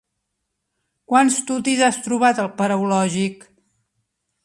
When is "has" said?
1.89-2.01